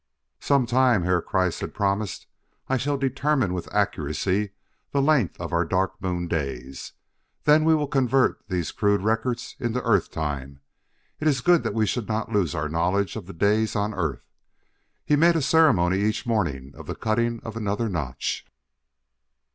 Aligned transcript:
"Some 0.39 0.65
time," 0.65 1.03
Herr 1.03 1.21
Kreiss 1.21 1.59
had 1.59 1.75
promised, 1.75 2.25
"I 2.67 2.75
shall 2.77 2.97
determine 2.97 3.53
with 3.53 3.71
accuracy 3.71 4.49
the 4.89 4.99
length 4.99 5.39
of 5.39 5.53
our 5.53 5.63
Dark 5.63 6.01
Moon 6.01 6.27
days; 6.27 6.93
then 7.43 7.65
we 7.65 7.75
will 7.75 7.85
convert 7.85 8.43
these 8.49 8.71
crude 8.71 9.01
records 9.03 9.55
into 9.59 9.79
Earth 9.83 10.09
time. 10.09 10.59
It 11.19 11.27
is 11.27 11.41
good 11.41 11.61
that 11.61 11.75
we 11.75 11.85
should 11.85 12.07
not 12.07 12.31
lose 12.31 12.55
our 12.55 12.67
knowledge 12.67 13.15
of 13.15 13.27
the 13.27 13.33
days 13.33 13.75
on 13.75 13.93
Earth." 13.93 14.23
He 15.05 15.15
made 15.15 15.35
a 15.35 15.39
ceremony 15.43 15.99
each 15.99 16.25
morning 16.25 16.73
of 16.75 16.87
the 16.87 16.95
cutting 16.95 17.39
of 17.43 17.55
another 17.55 17.87
notch. 17.87 18.43